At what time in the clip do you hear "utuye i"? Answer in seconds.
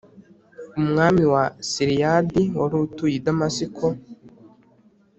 2.85-3.23